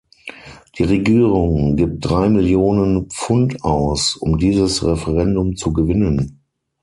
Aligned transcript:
Die 0.79 0.83
Regierung 0.83 1.75
gibt 1.75 2.03
drei 2.03 2.27
Millionen 2.27 3.07
Pf- 3.09 3.29
und 3.31 3.63
aus, 3.63 4.15
um 4.15 4.39
dieses 4.39 4.83
Referendum 4.83 5.55
zu 5.55 5.73
gewinnen. 5.73 6.39